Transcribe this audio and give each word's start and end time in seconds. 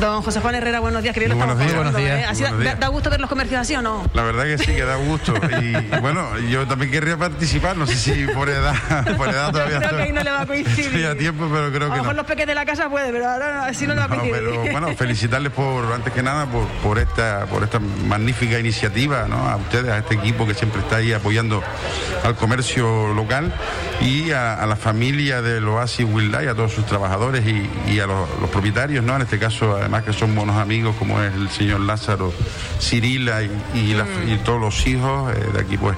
Don 0.00 0.22
José 0.22 0.40
Juan 0.40 0.54
Herrera, 0.54 0.80
buenos 0.80 1.02
días. 1.02 1.12
Que 1.12 1.20
bien 1.20 1.30
lo 1.32 1.36
Buenos 1.36 1.58
días. 1.58 1.74
Buenos 1.74 1.94
¿eh? 1.96 2.04
días. 2.04 2.30
Así 2.30 2.40
Buenos 2.42 2.58
da, 2.58 2.64
días. 2.64 2.80
da 2.80 2.88
gusto 2.88 3.10
ver 3.10 3.20
los 3.20 3.28
comercios 3.28 3.60
así 3.60 3.74
o 3.74 3.82
no? 3.82 4.02
La 4.14 4.22
verdad 4.22 4.44
que 4.44 4.56
sí, 4.56 4.66
que 4.74 4.84
da 4.84 4.96
gusto. 4.96 5.34
Y 5.60 5.72
bueno, 6.00 6.38
yo 6.38 6.66
también 6.66 6.90
querría 6.90 7.18
participar, 7.18 7.76
no 7.76 7.86
sé 7.86 7.96
si 7.96 8.26
por 8.28 8.48
edad, 8.48 8.74
por 9.18 9.28
edad 9.28 9.50
todavía 9.52 9.78
Creo 9.78 9.96
que 9.96 10.02
ahí 10.02 10.12
no 10.12 10.22
le 10.22 10.30
va 10.30 10.40
a 10.42 10.46
coincidir. 10.46 10.86
estoy 10.86 11.04
a 11.04 11.14
tiempo, 11.18 11.48
pero 11.52 11.70
creo 11.70 11.86
A 11.86 11.88
lo 11.88 11.94
que 11.94 12.00
mejor 12.00 12.14
no. 12.14 12.22
los 12.22 12.26
peques 12.26 12.46
de 12.46 12.54
la 12.54 12.64
casa 12.64 12.88
puede, 12.88 13.12
pero 13.12 13.28
ahora 13.28 13.54
no, 13.58 13.64
así 13.64 13.86
no 13.86 13.94
le 13.94 14.00
va 14.00 14.06
a 14.06 14.08
No, 14.08 14.16
coincidir. 14.20 14.42
pero 14.54 14.72
bueno, 14.72 14.96
felicitarles 14.96 15.52
por, 15.52 15.92
antes 15.92 16.12
que 16.14 16.22
nada, 16.22 16.46
por, 16.46 16.66
por 16.82 16.98
esta, 16.98 17.44
por 17.46 17.62
esta 17.62 17.78
magnífica 17.78 18.58
iniciativa, 18.58 19.26
¿no? 19.28 19.36
A 19.48 19.56
ustedes, 19.56 19.90
a 19.90 19.98
este 19.98 20.14
equipo 20.14 20.46
que 20.46 20.54
siempre 20.54 20.80
está 20.80 20.96
ahí 20.96 21.12
apoyando 21.12 21.62
al 22.24 22.36
comercio 22.36 23.12
local 23.12 23.52
y 24.00 24.30
a, 24.30 24.54
a 24.54 24.66
la 24.66 24.76
familia 24.76 25.42
del 25.42 25.68
Oasis 25.68 26.06
Wildlife, 26.08 26.48
a 26.48 26.54
todos 26.54 26.72
sus 26.72 26.86
trabajadores 26.86 27.44
y, 27.46 27.68
y 27.92 28.00
a 28.00 28.06
los, 28.06 28.26
los 28.40 28.48
propietarios, 28.48 29.04
¿no? 29.04 29.16
En 29.16 29.22
este 29.22 29.38
caso, 29.38 29.78
además 29.92 30.04
que 30.04 30.12
son 30.12 30.34
buenos 30.36 30.56
amigos, 30.56 30.94
como 30.98 31.20
es 31.20 31.34
el 31.34 31.48
señor 31.50 31.80
Lázaro 31.80 32.32
Cirila 32.80 33.42
y, 33.42 33.50
y 33.74 33.94
la- 33.94 34.06
y 34.32 34.38
todos 34.44 34.60
los 34.60 34.86
hijos, 34.86 35.34
eh, 35.34 35.48
de 35.52 35.60
aquí 35.60 35.76
pues 35.76 35.96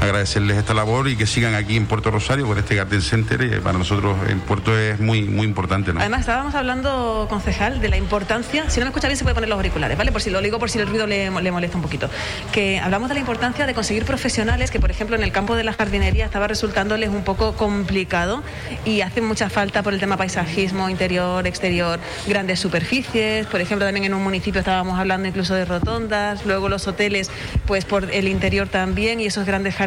agradecerles 0.00 0.56
esta 0.56 0.74
labor 0.74 1.08
y 1.08 1.16
que 1.16 1.26
sigan 1.26 1.54
aquí 1.54 1.76
en 1.76 1.86
Puerto 1.86 2.10
Rosario 2.10 2.46
con 2.46 2.58
este 2.58 2.74
Garden 2.74 3.02
Center, 3.02 3.40
eh, 3.42 3.60
para 3.60 3.78
nosotros 3.78 4.16
en 4.28 4.40
Puerto 4.40 4.76
es 4.76 5.00
muy, 5.00 5.22
muy 5.22 5.46
importante. 5.46 5.92
Además, 5.96 6.20
estábamos 6.20 6.54
hablando, 6.54 7.26
concejal, 7.28 7.80
de 7.80 7.88
la 7.88 7.96
importancia, 7.96 8.68
si 8.70 8.80
no 8.80 8.86
me 8.86 8.90
escucha 8.90 9.08
bien 9.08 9.16
se 9.16 9.24
puede 9.24 9.34
poner 9.34 9.48
los 9.48 9.56
auriculares, 9.56 9.96
¿vale? 9.96 10.12
Por 10.12 10.22
si 10.22 10.30
lo 10.30 10.40
digo, 10.40 10.58
por 10.58 10.70
si 10.70 10.78
el 10.78 10.86
ruido 10.86 11.06
le, 11.06 11.30
le 11.30 11.50
molesta 11.52 11.76
un 11.76 11.82
poquito. 11.82 12.10
Que 12.52 12.78
hablamos 12.78 13.08
de 13.08 13.14
la 13.14 13.20
importancia 13.20 13.66
de 13.66 13.74
conseguir 13.74 14.04
profesionales 14.04 14.70
que, 14.70 14.80
por 14.80 14.90
ejemplo, 14.90 15.16
en 15.16 15.22
el 15.22 15.32
campo 15.32 15.56
de 15.56 15.64
la 15.64 15.72
jardinería 15.72 16.26
estaba 16.26 16.48
resultándoles 16.48 17.10
un 17.10 17.24
poco 17.24 17.54
complicado 17.54 18.42
y 18.84 19.00
hace 19.00 19.20
mucha 19.20 19.48
falta 19.48 19.82
por 19.82 19.94
el 19.94 20.00
tema 20.00 20.16
paisajismo, 20.16 20.90
interior, 20.90 21.46
exterior, 21.46 21.98
grandes 22.26 22.60
superficies. 22.60 23.46
Por 23.46 23.60
ejemplo, 23.60 23.86
también 23.86 24.04
en 24.04 24.14
un 24.14 24.22
municipio 24.22 24.58
estábamos 24.58 24.98
hablando 24.98 25.28
incluso 25.28 25.54
de 25.54 25.64
rotondas, 25.64 26.44
luego 26.44 26.68
los 26.68 26.86
hoteles, 26.86 27.30
pues 27.66 27.84
por 27.84 28.10
el 28.12 28.28
interior 28.28 28.68
también 28.68 29.20
y 29.20 29.26
esos 29.26 29.46
grandes 29.46 29.74
jardines. 29.74 29.83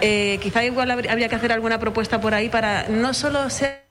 Eh, 0.00 0.38
quizá 0.42 0.64
igual 0.64 0.90
habría 0.90 1.28
que 1.28 1.34
hacer 1.34 1.52
alguna 1.52 1.78
propuesta 1.78 2.20
por 2.20 2.34
ahí 2.34 2.48
para 2.48 2.88
no 2.88 3.14
solo 3.14 3.48
ser 3.50 3.89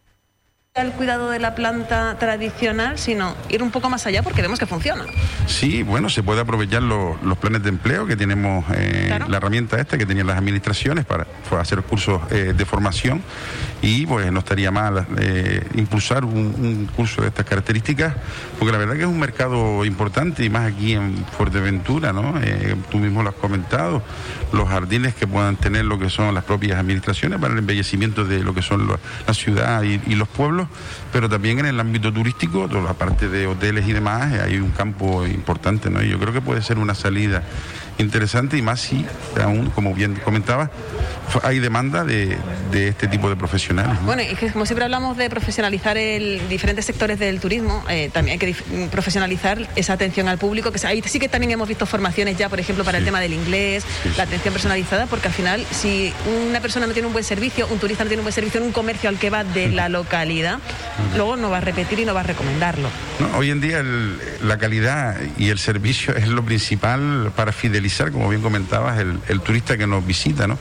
el 0.82 0.92
cuidado 0.92 1.30
de 1.30 1.40
la 1.40 1.56
planta 1.56 2.18
tradicional, 2.20 2.98
sino 2.98 3.36
ir 3.50 3.62
un 3.64 3.72
poco 3.72 3.90
más 3.90 4.06
allá 4.06 4.24
porque 4.24 4.42
vemos 4.42 4.60
que 4.60 4.66
funciona. 4.66 5.04
Sí, 5.48 5.84
bueno, 5.84 6.10
se 6.10 6.24
puede 6.24 6.42
aprovechar 6.42 6.84
los, 6.84 7.22
los 7.24 7.38
planes 7.38 7.64
de 7.64 7.70
empleo 7.70 8.06
que 8.06 8.16
tenemos, 8.16 8.66
eh, 8.74 9.06
Claro. 9.08 9.28
la 9.28 9.38
herramienta 9.38 9.80
esta 9.80 9.98
que 9.98 10.06
tenían 10.06 10.28
las 10.28 10.38
administraciones 10.38 11.06
para 11.06 11.26
hacer 11.60 11.82
cursos 11.82 12.22
eh, 12.32 12.54
de 12.56 12.66
formación 12.66 13.22
y 13.82 14.06
pues 14.06 14.32
no 14.32 14.40
estaría 14.40 14.72
mal 14.72 15.08
eh, 15.18 15.66
impulsar 15.76 16.26
un, 16.26 16.36
un 16.38 16.90
curso 16.96 17.22
de 17.22 17.30
estas 17.30 17.46
características, 17.46 18.14
porque 18.60 18.72
la 18.72 18.78
verdad 18.78 18.96
que 18.96 19.02
es 19.02 19.08
un 19.08 19.20
mercado 19.20 19.84
importante 19.86 20.44
y 20.44 20.50
más 20.50 20.72
aquí 20.72 20.94
en 20.94 21.26
Fuerteventura, 21.38 22.14
¿no? 22.14 22.36
Tú 22.92 22.98
mismo 23.00 23.24
lo 23.24 23.30
has 23.30 23.36
comentado, 23.36 24.04
los 24.54 24.68
jardines 24.70 25.16
que 25.16 25.26
puedan 25.28 25.56
tener 25.56 25.86
lo 25.86 25.98
que 25.98 26.10
son 26.10 26.34
las 26.36 26.44
propias 26.44 26.78
administraciones 26.80 27.40
para 27.40 27.54
el 27.54 27.60
embellecimiento 27.60 28.26
de 28.26 28.44
lo 28.44 28.54
que 28.54 28.62
son 28.62 28.88
lo- 28.88 29.00
la 29.28 29.34
ciudad 29.34 29.82
y, 29.84 30.00
y 30.08 30.16
los 30.16 30.28
pueblos, 30.28 30.68
pero 31.12 31.30
también 31.30 31.60
en 31.60 31.66
el 31.66 31.80
ámbito 31.80 32.12
turístico, 32.14 32.68
toda 32.68 32.84
la 32.84 32.94
parte 32.94 33.30
de 33.30 33.48
hoteles 33.48 33.88
y 33.88 33.94
demás, 33.94 34.34
eh, 34.34 34.42
hay 34.42 34.58
un 34.58 34.72
campo 34.72 35.26
importante, 35.26 35.90
¿no? 35.90 36.02
Y 36.04 36.10
yo 36.10 36.20
creo 36.20 36.34
que 36.34 36.42
puede 36.42 36.62
ser 36.62 36.78
una 36.78 36.96
salida 36.96 37.44
interesante 38.10 38.58
y 38.58 38.62
más 38.62 38.80
si, 38.82 39.06
aún, 39.42 39.70
como 39.70 39.94
bien 39.94 40.16
comentaba, 40.24 40.72
hay 41.44 41.60
demanda 41.60 42.04
de, 42.04 42.38
de 42.72 42.88
este 42.88 43.08
tipo 43.08 43.30
de 43.30 43.36
profesionales. 43.36 44.00
¿no? 44.00 44.08
Bueno, 44.08 44.24
y 44.24 44.34
que 44.36 44.52
como 44.52 44.66
siempre 44.66 44.86
hablamos 44.86 45.16
de 45.18 45.30
profesionalizar 45.30 45.98
el, 45.98 46.42
diferentes 46.50 46.86
sectores 46.86 47.20
del 47.20 47.40
turismo, 47.40 47.84
eh, 47.90 48.10
también 48.12 48.40
hay 48.42 48.54
que 48.54 48.88
profesionalizar 48.90 49.68
esa 49.76 49.94
atención 49.94 50.28
al 50.28 50.38
público, 50.38 50.72
que 50.72 50.86
ahí 50.88 51.04
sí 51.06 51.20
que 51.20 51.30
también 51.30 51.52
hemos 51.52 51.68
visto 51.68 51.86
formaciones 51.86 52.38
ya, 52.38 52.50
por 52.50 52.60
ejemplo, 52.60 52.84
para 52.84 52.98
el 52.98 53.04
Sí. 53.04 53.08
tema 53.08 53.20
del 53.20 53.34
inglés, 53.34 53.84
Sí, 54.04 54.10
sí. 54.10 54.16
la 54.18 54.24
atención 54.24 54.54
personalizada, 54.54 55.06
porque 55.06 55.28
al 55.28 55.34
final, 55.34 55.66
si 55.72 56.12
una 56.50 56.62
persona 56.62 56.88
no 56.88 56.94
tiene 56.94 57.08
un 57.08 57.14
buen 57.14 57.26
servicio, 57.26 57.68
un 57.70 57.80
turista 57.80 58.04
no 58.04 58.08
tiene 58.10 58.22
un 58.22 58.26
buen 58.26 58.34
servicio 58.34 58.60
en 58.60 58.68
un 58.68 58.72
comercio 58.72 59.10
al 59.10 59.18
que 59.20 59.30
va 59.30 59.44
de 59.44 59.70
la 59.70 59.90
localidad, 59.90 60.60
luego 61.16 61.36
no 61.36 61.50
va 61.50 61.58
a 61.58 61.62
repetir 61.62 62.00
y 62.00 62.06
no 62.06 62.14
va 62.14 62.22
a 62.22 62.24
recomendarlo. 62.24 62.90
No, 63.20 63.38
hoy 63.38 63.52
en 63.52 63.62
día 63.62 63.80
el- 63.80 64.18
la 64.44 64.58
calidad 64.58 65.18
y 65.38 65.50
el 65.50 65.60
servicio 65.60 66.16
es 66.16 66.28
lo 66.28 66.44
principal 66.44 67.32
para 67.36 67.52
fidelizar, 67.52 67.89
como 68.12 68.30
bien 68.30 68.42
comentabas, 68.42 69.00
el, 69.00 69.20
el 69.28 69.42
turista 69.42 69.78
que 69.78 69.88
nos 69.88 70.06
visita. 70.06 70.48
¿no? 70.48 70.58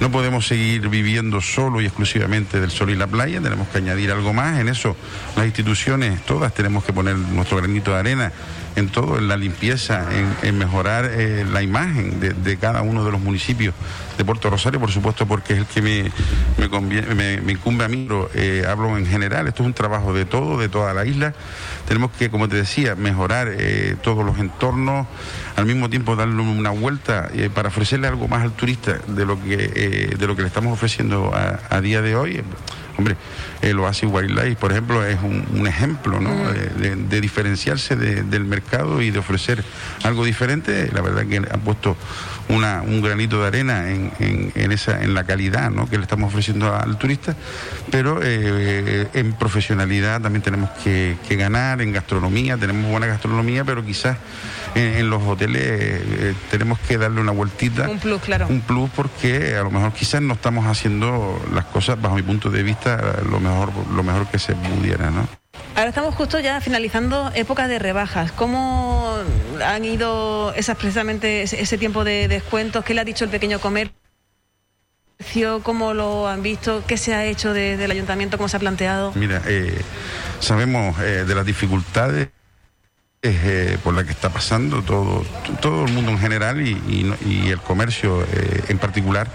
no 0.00 0.10
podemos 0.10 0.46
seguir 0.46 0.88
viviendo 0.88 1.40
solo 1.40 1.80
y 1.80 1.86
exclusivamente 1.86 2.60
del 2.60 2.70
sol 2.70 2.90
y 2.90 2.96
la 2.96 3.06
playa, 3.06 3.40
tenemos 3.40 3.68
que 3.68 3.78
añadir 3.78 4.10
algo 4.10 4.32
más. 4.32 4.58
En 4.60 4.68
eso 4.68 4.96
las 5.36 5.46
instituciones 5.46 6.24
todas 6.24 6.54
tenemos 6.54 6.84
que 6.84 6.92
poner 6.92 7.16
nuestro 7.16 7.58
granito 7.58 7.92
de 7.92 7.98
arena 7.98 8.32
en 8.76 8.88
todo, 8.88 9.18
en 9.18 9.26
la 9.28 9.36
limpieza, 9.36 10.06
en, 10.42 10.56
mejorar 10.58 11.04
eh, 11.12 11.44
la 11.50 11.62
imagen 11.62 12.20
de, 12.20 12.56
cada 12.56 12.82
uno 12.82 13.04
de 13.04 13.10
los 13.10 13.20
municipios 13.20 13.74
de 14.16 14.24
Puerto 14.24 14.48
Rosario, 14.50 14.78
por 14.78 14.90
supuesto, 14.90 15.26
porque 15.26 15.54
es 15.54 15.58
el 15.60 15.66
que 15.66 15.82
me, 15.82 16.02
me, 16.58 16.70
convie- 16.70 17.06
me- 17.42 17.52
incumbe 17.52 17.84
a 17.84 17.88
mí, 17.88 18.04
pero 18.06 18.30
eh, 18.34 18.64
hablo 18.68 18.96
en 18.96 19.06
general, 19.06 19.48
esto 19.48 19.62
es 19.62 19.66
un 19.66 19.72
trabajo 19.74 20.12
de 20.12 20.24
todo, 20.24 20.58
de 20.58 20.68
toda 20.68 20.92
la 20.94 21.04
isla. 21.06 21.34
Tenemos 21.88 22.10
que, 22.12 22.30
como 22.30 22.48
te 22.48 22.56
decía, 22.56 22.94
mejorar 22.94 23.48
eh, 23.50 23.96
todos 24.02 24.24
los 24.24 24.38
entornos, 24.38 25.06
al 25.56 25.66
mismo 25.66 25.90
tiempo 25.90 26.14
darle 26.16 26.40
una 26.40 26.70
vuelta 26.70 27.28
para 27.54 27.68
ofrecerle 27.68 28.06
algo 28.08 28.28
más 28.28 28.42
al 28.42 28.52
turista 28.52 28.98
de 29.08 29.26
lo 29.26 29.42
que, 29.42 29.56
de 30.16 30.26
lo 30.26 30.36
que 30.36 30.42
le 30.42 30.48
estamos 30.48 30.72
ofreciendo 30.72 31.32
a 31.34 31.80
día 31.80 32.00
de 32.02 32.14
hoy. 32.16 32.42
Hombre, 33.00 33.16
el 33.62 33.78
Oasis 33.78 34.08
Wildlife, 34.12 34.56
por 34.56 34.72
ejemplo, 34.72 35.02
es 35.06 35.18
un, 35.22 35.42
un 35.54 35.66
ejemplo 35.66 36.20
¿no? 36.20 36.30
de, 36.52 36.66
de- 36.68 36.96
de 36.96 37.20
diferenciarse 37.22 37.96
de- 37.96 38.22
del 38.24 38.44
mercado 38.44 39.00
y 39.00 39.10
de 39.10 39.18
ofrecer 39.18 39.64
algo 40.04 40.22
diferente. 40.22 40.90
La 40.92 41.00
verdad 41.00 41.24
que 41.26 41.38
han 41.38 41.60
puesto 41.60 41.96
una- 42.50 42.82
un 42.82 43.00
granito 43.00 43.40
de 43.40 43.46
arena 43.48 43.90
en, 43.90 44.12
en- 44.18 44.52
en 44.54 44.72
esa, 44.72 45.02
en 45.02 45.14
la 45.14 45.24
calidad 45.24 45.70
¿no? 45.70 45.88
que 45.88 45.96
le 45.96 46.02
estamos 46.02 46.28
ofreciendo 46.28 46.74
al 46.74 46.98
turista, 46.98 47.34
pero 47.90 48.20
eh, 48.22 49.06
en 49.14 49.32
profesionalidad 49.34 50.20
también 50.20 50.42
tenemos 50.42 50.70
que, 50.82 51.16
que 51.28 51.36
ganar, 51.36 51.80
en 51.80 51.92
gastronomía, 51.92 52.56
tenemos 52.56 52.90
buena 52.90 53.06
gastronomía, 53.06 53.64
pero 53.64 53.84
quizás 53.84 54.16
en, 54.74 54.98
en 54.98 55.10
los 55.10 55.22
hoteles 55.22 55.62
eh, 55.64 56.34
tenemos 56.50 56.78
que 56.80 56.98
darle 56.98 57.20
una 57.20 57.32
vueltita 57.32 57.88
Un 57.88 57.98
plus, 57.98 58.20
claro. 58.22 58.46
un 58.48 58.60
plus 58.60 58.90
porque 58.90 59.56
a 59.56 59.62
lo 59.62 59.70
mejor 59.70 59.92
quizás 59.92 60.20
no 60.22 60.34
estamos 60.34 60.66
haciendo 60.66 61.40
las 61.54 61.64
cosas 61.66 62.00
bajo 62.00 62.16
mi 62.16 62.22
punto 62.22 62.50
de 62.50 62.62
vista 62.62 63.00
lo 63.28 63.40
mejor 63.40 63.70
lo 63.94 64.02
mejor 64.02 64.26
que 64.28 64.38
se 64.38 64.54
pudiera 64.54 65.10
no 65.10 65.26
Ahora 65.80 65.88
estamos 65.88 66.14
justo 66.14 66.38
ya 66.38 66.60
finalizando 66.60 67.30
época 67.34 67.66
de 67.66 67.78
rebajas. 67.78 68.32
¿Cómo 68.32 69.16
han 69.64 69.82
ido 69.86 70.52
esas 70.52 70.76
precisamente 70.76 71.40
ese, 71.40 71.62
ese 71.62 71.78
tiempo 71.78 72.04
de 72.04 72.28
descuentos? 72.28 72.84
¿Qué 72.84 72.92
le 72.92 73.00
ha 73.00 73.04
dicho 73.04 73.24
el 73.24 73.30
pequeño 73.30 73.60
comercio? 73.60 73.94
¿Cómo 75.62 75.94
lo 75.94 76.28
han 76.28 76.42
visto? 76.42 76.84
¿Qué 76.86 76.98
se 76.98 77.14
ha 77.14 77.24
hecho 77.24 77.54
desde 77.54 77.82
el 77.82 77.90
ayuntamiento? 77.90 78.36
¿Cómo 78.36 78.50
se 78.50 78.58
ha 78.58 78.60
planteado? 78.60 79.12
mira 79.14 79.40
eh, 79.46 79.80
sabemos 80.40 81.00
eh, 81.00 81.24
de 81.26 81.34
las 81.34 81.46
dificultades 81.46 82.28
eh, 83.22 83.76
por 83.84 83.92
la 83.92 84.02
que 84.02 84.12
está 84.12 84.30
pasando 84.30 84.80
todo 84.80 85.22
todo 85.60 85.84
el 85.84 85.92
mundo 85.92 86.10
en 86.10 86.18
general 86.18 86.66
y, 86.66 87.50
el 87.50 87.58
comercio 87.58 88.22
eh, 88.22 88.64
en 88.68 88.78
particular 88.78 89.28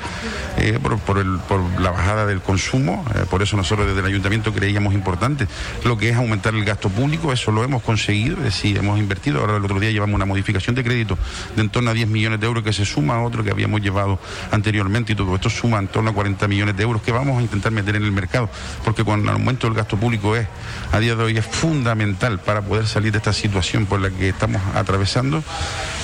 eh, 0.57 0.79
por, 0.81 0.97
por 0.99 1.81
la 1.81 1.91
bajada 1.91 2.25
del 2.25 2.41
consumo. 2.41 3.05
Eh, 3.13 3.25
por 3.29 3.41
eso 3.41 3.57
nosotros 3.57 3.87
desde 3.87 3.99
el 3.99 4.05
ayuntamiento 4.05 4.53
creíamos 4.53 4.93
importante 4.93 5.47
lo 5.83 5.97
que 5.97 6.09
es 6.09 6.15
aumentar 6.15 6.55
el 6.55 6.63
gasto 6.63 6.89
público. 6.89 7.33
Eso 7.33 7.51
lo 7.51 7.63
hemos 7.63 7.83
conseguido 7.83 8.37
es 8.37 8.43
decir 8.45 8.77
hemos 8.77 8.97
invertido. 8.97 9.41
Ahora 9.41 9.57
el 9.57 9.65
otro 9.65 9.79
día 9.79 9.91
llevamos 9.91 10.15
una 10.15 10.25
modificación 10.25 10.75
de 10.75 10.83
crédito 10.83 11.17
de 11.55 11.61
en 11.61 11.69
torno 11.69 11.91
a 11.91 11.93
10 11.93 12.07
millones 12.07 12.39
de 12.39 12.45
euros 12.45 12.63
que 12.63 12.73
se 12.73 12.85
suma 12.85 13.15
a 13.15 13.21
otro 13.21 13.43
que 13.43 13.51
habíamos 13.51 13.81
llevado 13.81 14.19
anteriormente 14.51 15.13
y 15.13 15.15
todo 15.15 15.35
esto 15.35 15.49
suma 15.49 15.79
en 15.79 15.87
torno 15.87 16.11
a 16.11 16.13
40 16.13 16.47
millones 16.47 16.77
de 16.77 16.83
euros 16.83 17.01
que 17.01 17.11
vamos 17.11 17.37
a 17.39 17.41
intentar 17.41 17.71
meter 17.71 17.95
en 17.95 18.03
el 18.03 18.11
mercado 18.11 18.49
porque 18.83 19.03
con 19.03 19.21
el 19.21 19.29
aumento 19.29 19.67
del 19.67 19.75
gasto 19.75 19.97
público 19.97 20.35
es 20.35 20.47
a 20.91 20.99
día 20.99 21.15
de 21.15 21.23
hoy 21.23 21.37
es 21.37 21.45
fundamental 21.45 22.39
para 22.39 22.61
poder 22.61 22.87
salir 22.87 23.11
de 23.11 23.17
esta 23.17 23.33
situación 23.33 23.74
por 23.83 23.99
la 23.99 24.09
que 24.09 24.29
estamos 24.29 24.61
atravesando. 24.73 25.43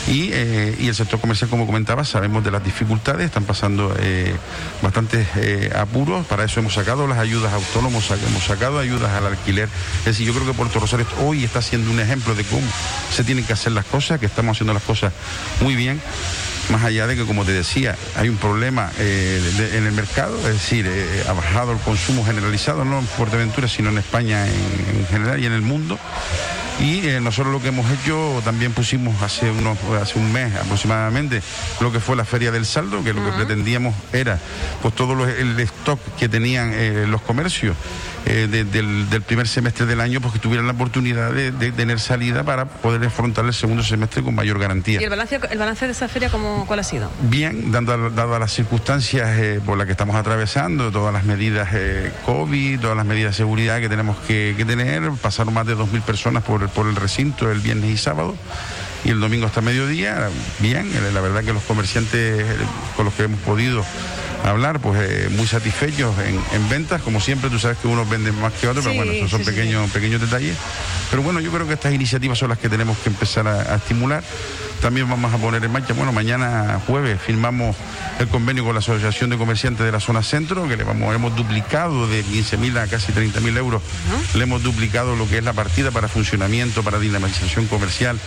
Y, 0.07 0.31
eh, 0.33 0.75
y 0.79 0.87
el 0.87 0.95
sector 0.95 1.19
comercial 1.21 1.49
como 1.49 1.67
comentaba 1.67 2.03
sabemos 2.03 2.43
de 2.43 2.49
las 2.49 2.63
dificultades 2.63 3.27
están 3.27 3.43
pasando 3.43 3.95
eh, 3.99 4.35
bastantes 4.81 5.27
eh, 5.35 5.71
apuros. 5.75 6.25
Para 6.25 6.43
eso 6.43 6.59
hemos 6.59 6.73
sacado 6.73 7.07
las 7.07 7.19
ayudas 7.19 7.53
a 7.53 7.55
autónomos 7.55 8.09
hemos 8.11 8.43
sacado 8.43 8.79
ayudas 8.79 9.11
al 9.11 9.27
alquiler. 9.27 9.69
Es 9.99 10.05
decir 10.05 10.27
yo 10.27 10.33
creo 10.33 10.47
que 10.47 10.53
Puerto 10.53 10.79
Rosario 10.79 11.05
hoy 11.19 11.43
está 11.43 11.61
siendo 11.61 11.91
un 11.91 11.99
ejemplo 11.99 12.35
de 12.35 12.43
cómo 12.43 12.67
se 13.15 13.23
tienen 13.23 13.45
que 13.45 13.53
hacer 13.53 13.71
las 13.71 13.85
cosas 13.85 14.19
que 14.19 14.25
estamos 14.25 14.57
haciendo 14.57 14.73
las 14.73 14.83
cosas 14.83 15.13
muy 15.61 15.75
bien. 15.75 16.01
Más 16.69 16.83
allá 16.83 17.05
de 17.05 17.15
que, 17.17 17.25
como 17.25 17.43
te 17.43 17.51
decía, 17.51 17.97
hay 18.15 18.29
un 18.29 18.37
problema 18.37 18.91
eh, 18.97 19.71
en 19.73 19.85
el 19.85 19.91
mercado, 19.91 20.37
es 20.37 20.53
decir, 20.53 20.85
eh, 20.87 21.23
ha 21.27 21.33
bajado 21.33 21.73
el 21.73 21.79
consumo 21.79 22.23
generalizado, 22.23 22.85
no 22.85 22.99
en 22.99 23.07
Fuerteventura, 23.07 23.67
sino 23.67 23.89
en 23.89 23.97
España 23.97 24.47
en 24.47 25.05
general 25.07 25.41
y 25.41 25.47
en 25.47 25.53
el 25.53 25.61
mundo. 25.61 25.99
Y 26.79 27.07
eh, 27.07 27.19
nosotros 27.21 27.53
lo 27.53 27.61
que 27.61 27.67
hemos 27.67 27.89
hecho, 27.91 28.41
también 28.43 28.73
pusimos 28.73 29.21
hace, 29.21 29.51
unos, 29.51 29.77
hace 30.01 30.17
un 30.17 30.31
mes 30.31 30.55
aproximadamente 30.55 31.41
lo 31.79 31.91
que 31.91 31.99
fue 31.99 32.15
la 32.15 32.25
Feria 32.25 32.51
del 32.51 32.65
Saldo, 32.65 33.03
que 33.03 33.13
lo 33.13 33.23
que 33.23 33.31
pretendíamos 33.31 33.93
era 34.13 34.39
pues 34.81 34.95
todo 34.95 35.27
el 35.27 35.59
stock 35.59 35.99
que 36.17 36.29
tenían 36.29 36.71
eh, 36.73 37.05
los 37.07 37.21
comercios 37.21 37.75
eh, 38.25 38.47
del, 38.47 39.21
primer 39.23 39.47
semestre 39.47 39.85
del 39.85 39.99
año, 39.99 40.21
pues 40.21 40.33
que 40.33 40.39
tuvieran 40.39 40.67
la 40.67 40.73
oportunidad 40.73 41.31
de, 41.31 41.51
tener 41.71 41.99
salida 41.99 42.43
para 42.43 42.65
poder 42.65 43.03
afrontar 43.05 43.45
el 43.45 43.53
segundo 43.53 43.83
semestre 43.83 44.23
con 44.23 44.35
mayor 44.35 44.59
garantía. 44.59 45.01
¿Y 45.01 45.03
el 45.03 45.09
balance, 45.09 45.39
el 45.49 45.57
balance 45.57 45.85
de 45.85 45.91
esa 45.91 46.07
feria 46.07 46.29
cómo, 46.29 46.65
cuál 46.67 46.79
ha 46.79 46.83
sido? 46.83 47.09
Bien, 47.23 47.71
dando, 47.71 48.09
dadas 48.09 48.39
las 48.39 48.53
circunstancias 48.53 49.39
eh, 49.39 49.61
por 49.65 49.77
las 49.77 49.85
que 49.85 49.93
estamos 49.93 50.15
atravesando, 50.15 50.91
todas 50.91 51.13
las 51.13 51.23
medidas 51.23 51.69
eh, 51.73 52.11
COVID, 52.25 52.79
todas 52.79 52.97
las 52.97 53.05
medidas 53.05 53.31
de 53.31 53.37
seguridad 53.37 53.79
que 53.79 53.89
tenemos 53.89 54.17
que, 54.27 54.55
tener, 54.67 55.11
pasaron 55.21 55.53
más 55.53 55.65
de 55.65 55.75
2.000 55.75 56.01
personas 56.01 56.43
por, 56.43 56.69
por 56.69 56.87
el 56.87 56.95
recinto 56.95 57.51
el 57.51 57.59
viernes 57.59 57.89
y 57.89 57.97
sábado 57.97 58.35
y 59.03 59.09
el 59.09 59.19
domingo 59.19 59.47
hasta 59.47 59.61
mediodía, 59.61 60.29
bien, 60.59 60.91
la 61.13 61.21
verdad 61.21 61.43
que 61.43 61.53
los 61.53 61.63
comerciantes 61.63 62.45
con 62.95 63.05
los 63.05 63.13
que 63.13 63.23
hemos 63.23 63.39
podido 63.39 63.83
hablar, 64.43 64.79
pues 64.79 64.99
eh, 65.01 65.29
muy 65.31 65.47
satisfechos 65.47 66.15
en, 66.19 66.69
ventas, 66.69 67.01
como 67.01 67.19
siempre, 67.19 67.49
tú 67.49 67.59
sabes 67.59 67.77
que 67.77 67.87
unos 67.87 68.09
venden 68.09 68.39
más 68.39 68.53
que 68.53 68.67
otros, 68.67 68.83
pero 68.83 68.95
bueno, 68.95 69.11
esos 69.11 69.29
son 69.29 69.43
pequeños, 69.43 69.89
pequeños 69.91 70.21
detalles. 70.21 70.55
Pero 71.09 71.23
bueno, 71.23 71.39
yo 71.39 71.51
creo 71.51 71.67
que 71.67 71.73
estas 71.73 71.93
iniciativas 71.93 72.37
son 72.37 72.49
las 72.49 72.57
que 72.57 72.69
tenemos 72.69 72.97
que 72.99 73.09
empezar 73.09 73.47
a 73.47 73.75
estimular 73.75 74.23
también 74.81 75.07
vamos 75.07 75.31
a 75.31 75.37
poner 75.37 75.63
en 75.63 75.71
marcha, 75.71 75.93
bueno, 75.93 76.11
mañana 76.11 76.81
jueves 76.87 77.21
firmamos 77.21 77.75
el 78.19 78.27
convenio 78.27 78.65
con 78.65 78.73
la 78.73 78.79
Asociación 78.79 79.29
de 79.29 79.37
Comerciantes 79.37 79.85
de 79.85 79.91
la 79.91 79.99
Zona 79.99 80.23
Centro, 80.23 80.67
que 80.67 80.75
le 80.75 80.83
vamos, 80.83 81.13
hemos 81.13 81.35
duplicado 81.35 82.07
de 82.07 82.25
15.000 82.25 82.79
a 82.79 82.87
casi 82.87 83.13
30.000 83.13 83.57
euros, 83.57 83.81
le 84.33 84.43
hemos 84.43 84.63
duplicado 84.63 85.15
lo 85.15 85.29
que 85.29 85.37
es 85.37 85.43
la 85.43 85.53
partida 85.53 85.91
para 85.91 86.07
funcionamiento, 86.07 86.83
para 86.83 86.99
dinamización 86.99 87.67
comercial, 87.67 88.19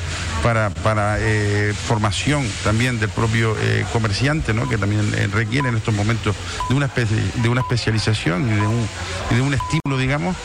para, 0.42 0.70
para 0.70 1.16
eh, 1.18 1.74
formación 1.74 2.46
también 2.62 3.00
del 3.00 3.10
propio 3.10 3.56
eh, 3.60 3.84
comerciante, 3.92 4.54
¿no? 4.54 4.68
que 4.68 4.78
también 4.78 5.12
eh, 5.16 5.28
requiere 5.32 5.68
en 5.68 5.76
estos 5.76 5.92
momentos 5.92 6.36
de 6.68 6.74
una, 6.76 6.86
especie, 6.86 7.16
de 7.42 7.48
una 7.48 7.62
especialización 7.62 8.48
y 8.48 8.54
de 8.54 8.66
un, 8.66 8.88
y 9.30 9.34
de 9.34 9.40
un 9.40 9.54
estímulo, 9.54 9.98
digamos 9.98 10.36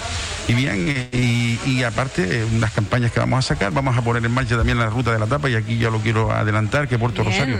y 0.50 0.54
bien, 0.56 1.10
y, 1.12 1.84
aparte, 1.84 2.44
unas 2.44 2.72
campañas 2.72 3.12
que 3.12 3.19
vamos 3.19 3.46
a 3.46 3.48
sacar, 3.48 3.72
vamos 3.72 3.96
a 3.96 4.01
poner 4.01 4.25
en 4.25 4.31
marcha 4.31 4.57
también 4.57 4.80
la 4.80 4.88
ruta 4.88 5.12
de 5.12 5.19
la 5.19 5.28
tapa, 5.28 5.48
y 5.48 5.54
aquí 5.54 5.78
ya 5.78 5.92
lo 5.92 6.00
quiero 6.00 6.31
adelantar, 6.31 6.88
que 6.88 6.98
Puerto 6.98 7.24
Rosario 7.24 7.60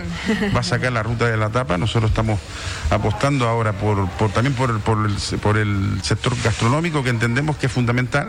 va 0.54 0.58
a 0.58 0.64
sacar 0.64 0.90
la 0.90 1.04
ruta 1.04 1.28
de 1.28 1.36
la 1.36 1.50
tapa. 1.50 1.78
Nosotros 1.78 2.10
estamos 2.10 2.40
apostando 2.90 3.46
ahora 3.46 3.74
por, 3.74 4.08
también 4.32 4.54
por 4.54 4.70
el, 4.70 4.78
por, 4.80 5.06
el, 5.06 5.38
por 5.38 5.56
el 5.56 6.00
sector 6.02 6.34
gastronómico, 6.42 7.04
que 7.04 7.10
entendemos 7.10 7.56
que 7.58 7.66
es 7.66 7.72
fundamental. 7.72 8.28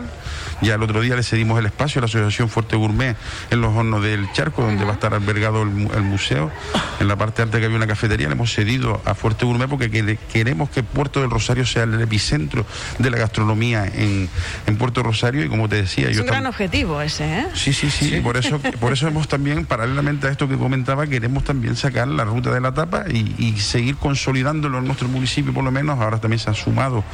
Ya 0.60 0.76
el 0.76 0.82
otro 0.84 1.00
día 1.00 1.16
le 1.16 1.24
cedimos 1.24 1.58
el 1.58 1.66
espacio 1.66 1.98
a 1.98 2.02
la 2.02 2.06
Asociación 2.06 2.48
Fuerte 2.48 2.76
Gourmet 2.76 3.16
en 3.50 3.60
los 3.60 3.74
hornos 3.74 4.00
del 4.00 4.30
Charco, 4.32 4.62
donde 4.62 4.84
va 4.84 4.92
a 4.92 4.94
estar 4.94 5.12
albergado 5.12 5.62
el, 5.62 5.70
museo. 6.02 6.52
En 7.00 7.08
la 7.08 7.16
parte 7.16 7.42
alta 7.42 7.58
que 7.58 7.64
había 7.64 7.76
una 7.76 7.88
cafetería, 7.88 8.28
le 8.28 8.34
hemos 8.34 8.52
cedido 8.54 9.02
a 9.04 9.16
Fuerte 9.16 9.44
Gourmet 9.44 9.68
porque 9.68 9.90
queremos 10.32 10.70
que 10.70 10.84
Puerto 10.84 11.20
del 11.20 11.30
Rosario 11.30 11.66
sea 11.66 11.82
el 11.82 12.00
epicentro 12.00 12.64
de 12.98 13.10
la 13.10 13.18
gastronomía 13.18 13.86
en, 13.86 14.28
en 14.66 14.76
Puerto 14.76 15.02
Rosario 15.02 15.44
y 15.44 15.48
como 15.48 15.68
te 15.68 15.76
decía 15.76 16.08
es 16.08 16.16
yo... 16.16 16.22
un 16.22 16.28
gran 16.28 16.46
objetivo 16.46 17.00
ese, 17.00 17.40
¿eh? 17.40 17.46
Sí, 17.54 17.72
sí, 17.72 17.90
sí, 17.90 18.20
Por, 18.20 18.36
eso, 18.36 18.58
por 18.80 18.92
eso 18.92 19.08
hemos 19.08 19.28
también, 19.28 19.64
paralelamente 19.64 20.26
a 20.26 20.30
esto 20.30 20.48
que 20.48 20.56
comentaba, 20.56 21.06
queremos 21.06 21.44
también 21.44 21.76
sacar 21.76 22.08
la 22.08 22.24
ruta 22.24 22.52
de 22.52 22.60
la 22.60 22.72
tapa 22.72 23.04
y, 23.08 23.52
seguir 23.62 23.96
consolidándolo 23.96 24.78
en 24.78 24.86
nuestro 24.86 25.08
municipio 25.08 25.52
por 25.52 25.62
lo 25.62 25.70
menos. 25.70 26.00
Ahora 26.00 26.18
también 26.18 26.40
se 26.40 26.50
han 26.50 26.56
sumado, 26.56 27.04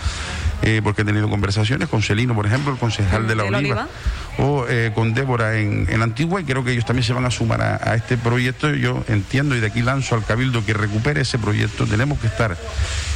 eh, 0.63 0.81
porque 0.83 1.03
he 1.03 1.05
tenido 1.05 1.29
conversaciones 1.29 1.89
con 1.89 2.03
Celino, 2.03 2.35
por 2.35 2.47
ejemplo, 2.47 2.73
el 2.73 2.79
concejal 2.79 3.27
de 3.27 3.35
la 3.35 3.45
Oliva 3.45 3.89
o 4.39 4.67
eh, 4.69 4.93
con 4.95 5.15
Débora 5.15 5.59
en, 5.59 5.87
en, 5.91 6.01
Antigua 6.01 6.41
y 6.41 6.45
creo 6.45 6.65
que 6.65 6.73
ellos 6.73 6.85
también 6.85 7.05
se 7.05 7.13
van 7.13 7.25
a 7.25 7.31
sumar 7.31 7.61
a, 7.61 7.95
este 7.95 8.17
proyecto. 8.17 8.73
Yo 8.73 9.05
entiendo 9.09 9.57
y 9.57 9.61
de 9.61 9.67
aquí 9.67 9.83
lanzo 9.83 10.15
al 10.15 10.25
Cabildo 10.25 10.65
que 10.65 10.75
recupere 10.75 11.23
ese 11.23 11.39
proyecto. 11.39 11.87
Tenemos 11.87 12.19
que 12.21 12.29
estar, 12.29 12.57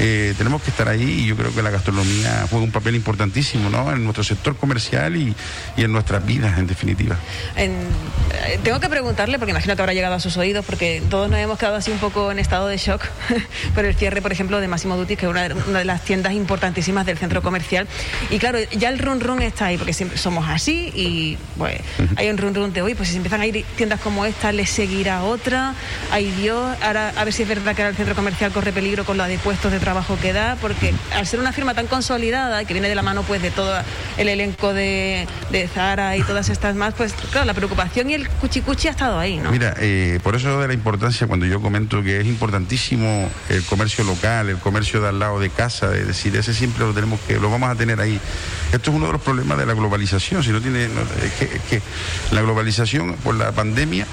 eh, 0.00 0.34
tenemos 0.36 0.62
que 0.62 0.70
estar 0.70 0.88
ahí 0.88 1.02
y 1.02 1.26
yo 1.26 1.36
creo 1.36 1.54
que 1.54 1.62
la 1.62 1.70
gastronomía 1.70 2.46
juega 2.50 2.64
un 2.64 2.72
papel 2.72 2.96
importantísimo 2.96 3.70
¿no? 3.70 3.92
en 3.92 4.02
nuestro 4.02 4.24
sector 4.24 4.56
comercial 4.56 5.16
y, 5.16 5.34
y 5.76 5.84
en 5.84 5.92
nuestras 5.92 6.24
vidas 6.26 6.58
en 6.58 6.66
definitiva. 6.66 7.16
Eh, 7.56 8.58
tengo 8.64 8.80
que 8.80 8.88
preguntarle, 8.88 9.38
porque 9.38 9.50
imagino 9.50 9.76
que 9.76 9.82
habrá 9.82 9.94
llegado 9.94 10.14
a 10.14 10.20
sus 10.20 10.36
oídos, 10.36 10.64
porque 10.64 11.02
todos 11.08 11.30
nos 11.30 11.38
hemos 11.38 11.58
quedado 11.58 11.76
así 11.76 11.90
un 11.90 11.98
poco 11.98 12.30
en 12.32 12.38
estado 12.38 12.66
de 12.66 12.76
shock 12.76 13.02
por 13.74 13.84
el 13.84 13.94
cierre, 13.94 14.22
por 14.22 14.32
ejemplo, 14.32 14.60
de 14.60 14.68
Máximo 14.68 14.96
Duty, 14.96 15.16
que 15.16 15.26
es 15.26 15.30
una, 15.30 15.48
de 15.48 15.84
las 15.84 16.02
tiendas 16.02 16.32
importantísimas 16.32 17.06
del 17.06 17.18
centro 17.18 17.31
comercial. 17.40 17.86
Y 18.30 18.38
claro, 18.38 18.58
ya 18.72 18.90
el 18.90 18.98
run 18.98 19.20
run 19.20 19.40
está 19.40 19.66
ahí, 19.66 19.78
porque 19.78 19.94
siempre 19.94 20.18
somos 20.18 20.48
así 20.48 20.92
y 20.94 21.38
pues 21.56 21.80
hay 22.16 22.28
un 22.28 22.36
run 22.36 22.54
run 22.54 22.72
de 22.72 22.82
hoy, 22.82 22.94
pues 22.94 23.08
si 23.08 23.16
empiezan 23.16 23.40
a 23.40 23.46
ir 23.46 23.64
tiendas 23.76 24.00
como 24.00 24.26
esta, 24.26 24.52
les 24.52 24.68
seguirá 24.68 25.22
otra, 25.22 25.74
ay 26.10 26.30
Dios, 26.32 26.76
ahora 26.82 27.12
a 27.16 27.24
ver 27.24 27.32
si 27.32 27.42
es 27.42 27.48
verdad 27.48 27.74
que 27.74 27.82
ahora 27.82 27.90
el 27.90 27.96
centro 27.96 28.14
comercial 28.14 28.52
corre 28.52 28.72
peligro 28.72 29.04
con 29.04 29.16
lo 29.16 29.24
de 29.24 29.38
puestos 29.38 29.72
de 29.72 29.78
trabajo 29.78 30.18
que 30.20 30.32
da, 30.32 30.56
porque 30.60 30.92
al 31.14 31.26
ser 31.26 31.40
una 31.40 31.52
firma 31.52 31.74
tan 31.74 31.86
consolidada, 31.86 32.64
que 32.64 32.74
viene 32.74 32.88
de 32.88 32.94
la 32.94 33.02
mano 33.02 33.22
pues 33.22 33.40
de 33.40 33.50
todo 33.50 33.72
el 34.16 34.28
elenco 34.28 34.74
de, 34.74 35.26
de 35.50 35.68
Zara 35.68 36.16
y 36.16 36.22
todas 36.22 36.48
estas 36.48 36.74
más, 36.74 36.94
pues 36.94 37.14
claro, 37.30 37.46
la 37.46 37.54
preocupación 37.54 38.10
y 38.10 38.14
el 38.14 38.28
cuchicuchi 38.28 38.88
ha 38.88 38.90
estado 38.90 39.18
ahí, 39.18 39.36
¿no? 39.36 39.50
Mira, 39.50 39.74
eh, 39.78 40.18
por 40.22 40.34
eso 40.34 40.60
de 40.60 40.68
la 40.68 40.74
importancia 40.74 41.26
cuando 41.26 41.46
yo 41.46 41.60
comento 41.60 42.02
que 42.02 42.20
es 42.20 42.26
importantísimo 42.26 43.30
el 43.48 43.62
comercio 43.64 44.04
local, 44.04 44.48
el 44.48 44.58
comercio 44.58 45.00
de 45.00 45.08
al 45.08 45.18
lado 45.18 45.38
de 45.38 45.50
casa, 45.50 45.94
es 45.96 46.06
decir, 46.06 46.36
ese 46.36 46.54
siempre 46.54 46.84
lo 46.84 46.92
tenemos 46.92 47.20
que, 47.26 47.38
lo 47.38 47.50
vamos 47.50 47.70
a 47.70 47.74
tener 47.74 48.00
ahí. 48.00 48.20
Esto 48.72 48.90
es 48.90 48.96
uno 48.96 49.06
de 49.06 49.12
los 49.12 49.22
problemas 49.22 49.58
de 49.58 49.66
la 49.66 49.74
globalización, 49.74 50.42
si 50.42 50.50
no 50.50 50.60
tiene, 50.60 50.84
es 50.84 51.62
que, 51.68 51.82
la 52.30 52.42
globalización 52.42 53.14
por 53.16 53.34
la 53.34 53.52
pandemia 53.52 54.06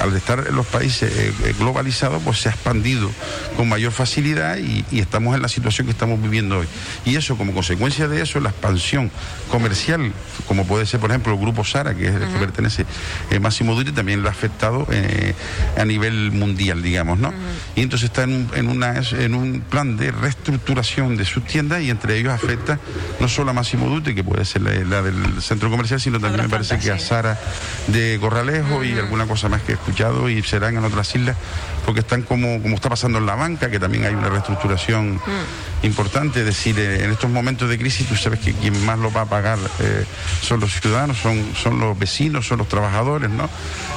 al 0.00 0.14
estar 0.16 0.46
en 0.48 0.56
los 0.56 0.66
países 0.66 1.12
eh, 1.12 1.32
eh, 1.44 1.54
globalizados, 1.58 2.22
pues 2.22 2.40
se 2.40 2.48
ha 2.48 2.52
expandido 2.52 3.10
con 3.56 3.68
mayor 3.68 3.92
facilidad 3.92 4.58
y, 4.58 4.84
estamos 4.92 5.34
en 5.34 5.42
la 5.42 5.48
situación 5.48 5.86
que 5.86 5.92
estamos 5.92 6.22
viviendo 6.22 6.58
hoy. 6.58 6.66
Y 7.04 7.16
eso, 7.16 7.36
como 7.36 7.52
consecuencia 7.52 8.08
de 8.08 8.22
eso, 8.22 8.40
la 8.40 8.50
expansión 8.50 9.10
comercial, 9.50 10.12
como 10.46 10.64
puede 10.66 10.86
ser, 10.86 11.00
por 11.00 11.10
ejemplo, 11.10 11.32
el 11.32 11.38
grupo 11.38 11.64
Sara, 11.64 11.94
que 11.94 12.06
es 12.08 12.14
el 12.14 12.28
que 12.28 12.38
pertenece 12.38 12.86
eh, 13.30 13.40
Máximo 13.40 13.74
Duty, 13.74 13.92
también 13.92 14.22
lo 14.22 14.28
ha 14.28 14.32
afectado 14.32 14.86
a 15.76 15.84
nivel 15.84 16.30
mundial, 16.32 16.82
digamos, 16.82 17.18
¿no? 17.18 17.32
Y 17.74 17.82
entonces 17.82 18.10
está 18.10 18.22
en 18.22 18.48
un, 18.54 18.68
una, 18.68 18.94
en 19.12 19.34
un 19.34 19.60
plan 19.60 19.96
de 19.96 20.12
reestructuración 20.12 21.16
de 21.16 21.24
sus 21.24 21.44
tiendas 21.44 21.82
y 21.82 21.90
entre 21.90 22.18
ellos 22.18 22.32
afecta 22.32 22.78
no 23.20 23.28
solo 23.28 23.50
a 23.50 23.54
Máximo 23.54 23.88
Duty, 23.88 24.14
que 24.14 24.24
puede 24.24 24.44
ser 24.44 24.62
la, 24.62 25.02
del 25.02 25.42
centro 25.42 25.70
comercial, 25.70 26.00
sino 26.00 26.20
también 26.20 26.44
me 26.44 26.48
parece 26.48 26.78
que 26.78 26.90
a 26.90 26.98
Sara 26.98 27.38
de 27.88 28.18
Corralejo 28.20 28.84
y 28.84 28.98
alguna 28.98 29.26
cosa 29.26 29.48
más 29.48 29.62
que 29.62 29.72
escuchado 29.82 30.28
y 30.28 30.42
serán 30.42 30.76
en 30.76 30.84
otras 30.84 31.14
islas, 31.14 31.36
porque 31.84 32.00
están 32.00 32.22
como, 32.22 32.62
como 32.62 32.76
está 32.76 32.88
pasando 32.88 33.18
en 33.18 33.26
la 33.26 33.34
banca, 33.34 33.70
que 33.70 33.78
también 33.78 34.04
hay 34.04 34.14
una 34.14 34.28
reestructuración 34.28 35.16
mm. 35.16 35.84
importante. 35.86 36.40
Es 36.40 36.46
decir, 36.46 36.78
eh, 36.78 37.04
en 37.04 37.10
estos 37.10 37.30
momentos 37.30 37.68
de 37.68 37.78
crisis 37.78 38.06
tú 38.06 38.16
sabes 38.16 38.40
que 38.40 38.54
quien 38.54 38.84
más 38.86 38.98
lo 38.98 39.12
va 39.12 39.22
a 39.22 39.26
pagar 39.26 39.58
eh, 39.80 40.04
son 40.40 40.60
los 40.60 40.80
ciudadanos, 40.80 41.18
son, 41.18 41.54
son 41.60 41.80
los 41.80 41.98
vecinos, 41.98 42.46
son 42.46 42.58
los 42.58 42.68
trabajadores, 42.68 43.30
¿no? 43.30 43.48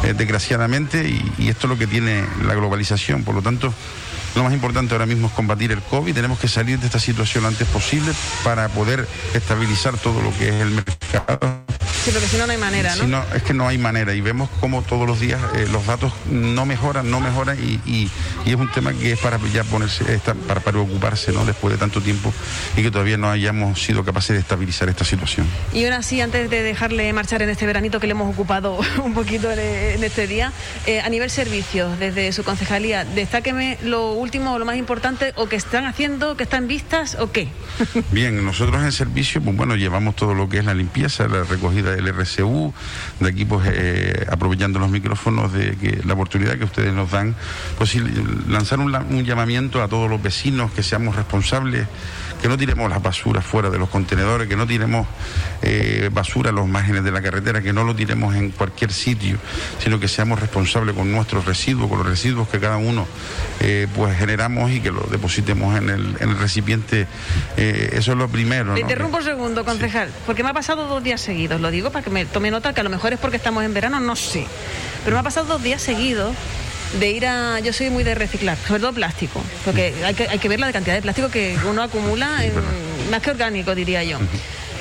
Eh, 0.04 0.14
desgraciadamente, 0.14 1.08
y, 1.08 1.34
y 1.38 1.50
esto 1.50 1.68
es 1.68 1.70
lo 1.70 1.78
que 1.78 1.88
tiene 1.88 2.24
la 2.46 2.56
globalización. 2.56 3.24
Por 3.24 3.36
lo 3.36 3.42
tanto, 3.42 3.74
lo 4.36 4.44
más 4.44 4.54
importante 4.54 4.94
ahora 4.94 5.06
mismo 5.06 5.28
es 5.28 5.34
combatir 5.34 5.72
el 5.72 5.82
COVID. 5.82 6.14
Tenemos 6.14 6.40
que 6.40 6.48
salir 6.48 6.80
de 6.80 6.88
esta 6.88 7.00
situación 7.00 7.44
lo 7.44 7.50
antes 7.50 7.68
posible 7.68 8.12
para 8.44 8.68
poder 8.70 9.08
estabilizar 9.34 9.98
todo 9.98 10.22
lo 10.22 10.36
que 10.38 10.50
es 10.50 10.56
el 10.56 10.72
mercado 10.72 11.66
Sí, 12.06 12.12
porque 12.12 12.28
si 12.28 12.38
no, 12.38 12.46
no 12.46 12.52
hay 12.52 12.60
manera, 12.60 12.96
¿no? 12.98 13.26
es 13.34 13.42
que 13.42 13.56
no 13.56 13.68
hay 13.68 13.80
manera 13.80 14.14
y 14.14 14.22
vemos 14.22 14.48
como 14.60 14.84
todos 14.84 15.08
los 15.08 15.20
días 15.20 15.42
eh, 15.56 15.66
los 15.72 15.88
datos 15.88 16.14
no 16.30 16.64
mejoran, 16.68 17.10
no 17.10 17.20
mejoran 17.20 17.58
y, 17.60 18.12
es 18.46 18.54
un 18.54 18.72
tema 18.72 18.94
que 18.94 19.14
es 19.14 19.20
para 19.20 19.40
ya 19.52 19.64
ponerse, 19.64 20.20
para 20.48 20.62
preocuparse, 20.62 21.32
¿no? 21.32 21.44
Después 21.46 21.74
de 21.74 21.80
tanto 21.80 22.02
tiempo 22.02 22.32
y 22.78 22.84
que 22.84 22.92
todavía 22.92 23.18
no 23.18 23.32
hayamos 23.32 23.82
sido 23.82 24.06
capaces 24.06 24.36
de 24.36 24.42
estabilizar 24.42 24.88
esta 24.88 25.04
situación. 25.04 25.48
Y 25.74 25.84
ahora 25.86 26.04
sí, 26.04 26.22
antes 26.22 26.48
de 26.52 26.62
dejarle 26.62 27.12
marchar 27.12 27.42
en 27.42 27.50
este 27.50 27.66
veranito 27.66 28.00
que 28.00 28.06
le 28.06 28.12
hemos 28.12 28.32
ocupado 28.32 28.80
un 29.04 29.16
poquito 29.16 29.52
en 29.52 30.04
este 30.04 30.28
día, 30.28 30.54
eh, 30.86 31.02
a 31.02 31.10
nivel 31.10 31.32
servicios, 31.32 31.98
desde 31.98 32.32
su 32.34 32.44
concejalía, 32.44 33.04
destáqueme 33.04 33.80
lo 33.82 34.14
último, 34.14 34.60
lo 34.60 34.66
más 34.66 34.78
importante, 34.78 35.34
o 35.38 35.50
que 35.50 35.56
están 35.56 35.86
haciendo, 35.86 36.38
que 36.38 36.44
están 36.44 36.68
vistas, 36.68 37.18
o 37.20 37.32
qué. 37.32 37.50
Bien, 38.12 38.46
nosotros 38.46 38.84
en 38.84 38.92
servicio, 38.92 39.42
pues 39.42 39.58
bueno, 39.58 39.76
llevamos 39.76 40.16
todo 40.16 40.36
lo 40.36 40.48
que 40.48 40.60
es 40.60 40.66
la 40.66 40.76
limpieza, 40.76 41.28
la 41.28 41.44
recogida 41.44 41.95
del 41.96 42.08
RCU, 42.08 42.74
de 43.20 43.30
aquí 43.30 43.46
pues 43.46 43.68
eh, 43.72 44.26
aprovechando 44.30 44.80
los 44.80 44.90
micrófonos 44.90 45.54
de 45.54 45.76
que 45.76 46.02
la 46.06 46.14
oportunidad 46.14 46.58
que 46.58 46.66
ustedes 46.66 46.94
nos 46.94 47.12
dan, 47.12 47.36
pues 47.78 47.96
lanzar 48.48 48.80
un, 48.80 48.96
un 48.96 49.24
llamamiento 49.26 49.82
a 49.82 49.88
todos 49.88 50.10
los 50.10 50.22
vecinos 50.22 50.72
que 50.72 50.84
seamos 50.84 51.16
responsables 51.16 51.88
que 52.42 52.50
no 52.50 52.58
tiremos 52.58 52.90
las 52.90 53.02
basuras 53.02 53.44
fuera 53.44 53.70
de 53.70 53.78
los 53.78 53.90
contenedores, 53.90 54.48
que 54.48 54.56
no 54.56 54.68
tiremos 54.68 55.08
eh, 55.62 56.10
basura 56.14 56.52
a 56.52 56.54
los 56.54 56.68
márgenes 56.68 57.04
de 57.04 57.12
la 57.12 57.22
carretera, 57.22 57.62
que 57.62 57.74
no 57.74 57.84
lo 57.84 57.96
tiremos 57.96 58.36
en 58.36 58.52
cualquier 58.52 58.92
sitio, 58.92 59.38
sino 59.80 60.00
que 60.00 60.08
seamos 60.08 60.40
responsables 60.40 60.96
con 60.96 61.12
nuestros 61.12 61.46
residuos, 61.46 61.90
con 61.90 62.00
los 62.00 62.08
residuos 62.08 62.48
que 62.48 62.60
cada 62.60 62.78
uno 62.78 63.08
eh, 63.62 63.88
pues 63.96 64.18
generamos 64.18 64.72
y 64.72 64.80
que 64.80 64.92
los 64.92 65.10
depositemos 65.10 65.78
en 65.78 65.90
el, 65.90 66.38
recipiente. 66.38 67.08
Eso 67.56 68.12
es 68.12 68.18
lo 68.18 68.28
primero. 68.28 68.74
Le 68.74 68.82
interrumpo 68.82 69.18
un 69.18 69.24
segundo, 69.24 69.66
concejal, 69.66 70.10
porque 70.26 70.44
me 70.44 70.50
ha 70.50 70.54
pasado 70.54 70.88
dos 70.88 71.04
días 71.04 71.22
seguidos, 71.22 71.62
lo 71.62 71.72
digo 71.72 71.85
para 71.92 72.04
que 72.04 72.10
me 72.10 72.26
tome 72.26 72.52
nota, 72.52 72.74
que 72.74 72.82
a 72.82 72.84
lo 72.84 72.90
mejor 72.90 73.14
es 73.14 73.20
porque 73.20 73.38
estamos 73.38 73.64
en 73.64 73.74
verano, 73.74 74.00
no 74.00 74.16
sé, 74.16 74.46
pero 75.04 75.16
me 75.16 75.20
ha 75.20 75.24
pasado 75.24 75.46
dos 75.48 75.64
días 75.64 75.82
seguidos 75.82 76.36
de 77.00 77.12
ir 77.12 77.26
a. 77.26 77.60
Yo 77.60 77.74
soy 77.74 77.90
muy 77.90 78.04
de 78.04 78.16
reciclar, 78.16 78.58
sobre 78.68 78.80
todo 78.82 78.94
plástico, 78.94 79.42
porque 79.64 79.94
hay 80.04 80.14
que, 80.14 80.28
hay 80.28 80.40
que 80.40 80.50
ver 80.50 80.60
la 80.60 80.72
cantidad 80.72 80.96
de 80.96 81.02
plástico 81.02 81.30
que 81.30 81.58
uno 81.70 81.82
acumula 81.82 82.46
en 82.46 82.54
más 83.12 83.22
que 83.22 83.32
orgánico, 83.32 83.76
diría 83.76 84.04
yo. 84.04 84.20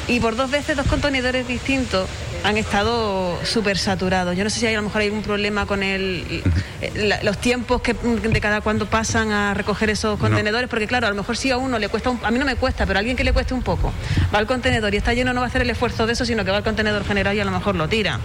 Y 0.07 0.21
por 0.21 0.37
dos 0.37 0.51
veces, 0.51 0.77
dos 0.77 0.87
contenedores 0.87 1.49
distintos 1.49 2.09
han 2.45 2.59
estado 2.59 3.41
súper 3.45 3.79
saturados. 3.79 4.37
Yo 4.37 4.45
no 4.45 4.51
sé 4.51 4.61
si 4.61 4.67
hay, 4.67 4.75
a 4.75 4.77
lo 4.77 4.85
mejor 4.85 5.01
hay 5.01 5.09
un 5.09 5.23
problema 5.23 5.65
con 5.65 5.83
el, 5.83 6.43
eh, 6.83 7.21
los 7.23 7.39
tiempos 7.39 7.81
que 7.81 7.95
de 7.95 8.41
cada 8.41 8.61
cuando 8.61 8.87
pasan 8.87 9.33
a 9.33 9.55
recoger 9.55 9.89
esos 9.89 10.19
contenedores, 10.21 10.69
porque 10.69 10.87
claro, 10.87 11.07
a 11.07 11.11
lo 11.11 11.17
mejor 11.17 11.39
si 11.39 11.51
a 11.51 11.57
uno 11.57 11.79
le 11.79 11.89
cuesta, 11.89 12.11
un, 12.11 12.21
a 12.23 12.31
mí 12.31 12.39
no 12.39 12.45
me 12.45 12.57
cuesta, 12.57 12.85
pero 12.85 12.99
a 12.99 13.01
alguien 13.01 13.17
que 13.17 13.25
le 13.25 13.33
cueste 13.33 13.55
un 13.55 13.63
poco, 13.63 13.93
va 14.33 14.39
al 14.39 14.47
contenedor 14.47 14.93
y 14.93 14.99
está 14.99 15.15
lleno, 15.15 15.33
no 15.33 15.41
va 15.41 15.47
a 15.47 15.49
hacer 15.49 15.63
el 15.63 15.71
esfuerzo 15.71 16.07
de 16.07 16.13
eso, 16.13 16.27
sino 16.27 16.45
que 16.45 16.51
va 16.51 16.59
al 16.59 16.65
contenedor 16.65 17.05
general 17.07 17.35
y 17.35 17.41
a 17.41 17.47
lo 17.47 17.51
mejor 17.51 17.77
lo 17.77 17.89
tira. 17.89 18.21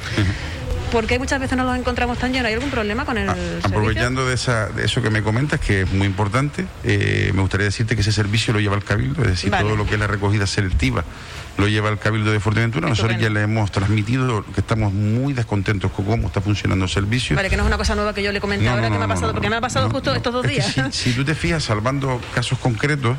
Porque 0.91 1.17
muchas 1.17 1.39
veces 1.39 1.55
no 1.55 1.63
los 1.63 1.77
encontramos 1.77 2.17
tan 2.17 2.33
llenos. 2.33 2.47
¿Hay 2.47 2.55
algún 2.55 2.71
problema 2.71 3.05
con 3.05 3.15
el 3.15 3.29
ah, 3.29 3.35
Aprovechando 3.63 4.25
de, 4.25 4.33
esa, 4.33 4.69
de 4.69 4.85
eso 4.85 5.03
que 5.03 5.11
me 5.11 5.21
comentas, 5.21 5.59
que 5.59 5.83
es 5.83 5.93
muy 5.93 6.07
importante, 6.07 6.65
eh, 6.83 7.31
me 7.35 7.41
gustaría 7.41 7.65
decirte 7.65 7.93
que 7.93 8.01
ese 8.01 8.11
servicio 8.11 8.53
lo 8.53 8.59
lleva 8.59 8.75
el 8.75 8.83
Cabildo, 8.83 9.21
es 9.21 9.29
decir, 9.29 9.51
todo 9.51 9.75
lo 9.75 9.85
que 9.85 9.93
es 9.93 9.99
la 9.99 10.07
recogida 10.07 10.47
selectiva 10.47 11.05
lo 11.59 11.67
lleva 11.67 11.89
el 11.89 11.99
Cabildo 11.99 12.31
de 12.31 12.39
Fuerteventura. 12.39 12.87
Nosotros 12.87 13.19
ya 13.19 13.29
le 13.29 13.41
hemos 13.41 13.71
transmitido 13.71 14.43
que 14.53 14.61
estamos 14.61 14.93
muy 14.93 15.33
descontentos 15.33 15.91
con 15.91 16.05
cómo 16.05 16.27
está 16.27 16.41
funcionando 16.41 16.85
el 16.85 16.91
servicio. 16.91 17.35
Vale, 17.35 17.49
que 17.49 17.57
no 17.57 17.63
es 17.63 17.67
una 17.67 17.77
cosa 17.77 17.95
nueva 17.95 18.13
que 18.13 18.23
yo 18.23 18.31
le 18.31 18.39
comenté 18.39 18.67
ahora 18.67 18.89
que 18.89 18.97
me 18.97 19.03
ha 19.03 19.07
pasado, 19.07 19.33
porque 19.33 19.49
me 19.49 19.57
ha 19.57 19.61
pasado 19.61 19.89
justo 19.89 20.13
estos 20.15 20.33
dos 20.33 20.47
días. 20.47 20.75
si, 20.91 21.13
tú 21.13 21.23
te 21.23 21.35
fijas, 21.35 21.63
salvando 21.63 22.21
casos 22.33 22.57
concretos, 22.59 23.17